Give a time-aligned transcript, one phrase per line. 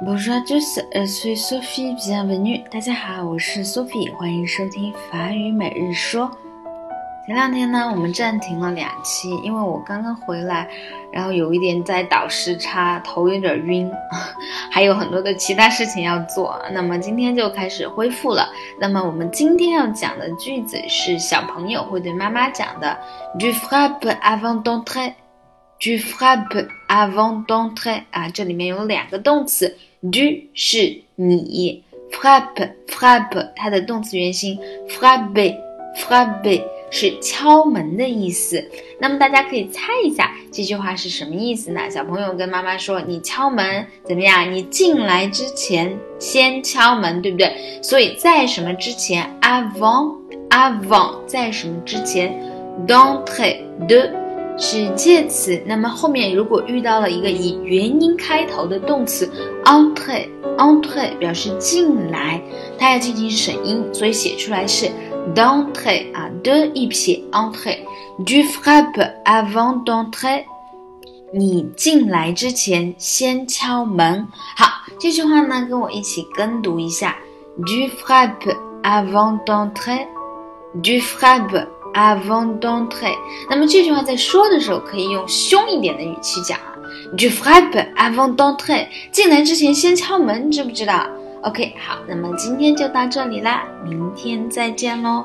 [0.00, 2.62] Bonjour à tous, je suis Sophie, bienvenue.
[2.70, 6.30] 大家好，我是 Sophie，欢迎收听法语每日说。
[7.26, 10.68] 前两天呢，我们暂停了两期，因为我刚刚回来，
[11.10, 13.90] 然后有一点在倒时差，头有点晕，
[14.70, 16.56] 还有很多的其他事情要做。
[16.70, 18.48] 那么今天就开始恢复了。
[18.78, 22.96] 那么我们今天要讲的句子是小朋友会对妈妈讲的
[23.36, 25.12] ：“Tu frappes avant d'entrer。
[25.80, 35.56] ”“Tu frappe avant d'entrer。”啊，这里面有两个动词，du 是你，“frappe frappe” 它的动词原形，“frappe
[35.96, 36.62] frappe”。
[36.90, 38.66] 是敲门的意思。
[38.98, 41.90] 那么大家可以猜一下这句话是什么意思呢？
[41.90, 44.50] 小朋友跟妈妈说：“你敲门怎么样？
[44.50, 52.32] 你进来之前先敲门，对不对？”所以在什么之前？avant，avant，在什么之前
[52.86, 54.10] ？d'entrer de
[54.58, 55.60] 是介词。
[55.66, 59.30] 那么后面如果遇到了一个以元音开头的动词
[59.64, 62.42] ，entrer，entrer 表示进来，
[62.78, 64.90] 它要进行省音，所以写出来是。
[65.34, 67.78] d e n t r e 啊，de 一撇 e n t r e
[68.24, 70.44] d u frappe avant d e n t r e
[71.34, 74.26] 你进来之前先敲门。
[74.56, 74.66] 好，
[74.98, 77.14] 这句话呢，跟我一起跟读一下
[77.58, 80.06] ，Du frappe avant d e n t r e
[80.82, 83.14] d u frappe avant d'entrer。
[83.48, 86.74] 那么这句话在说的时候，可以用凶一点的语气讲啊
[87.16, 91.06] Je frappe avant d'entrer，进来之前先敲门，知不知道
[91.42, 95.24] ？OK，好，那么今天就到这里啦，明天再见喽。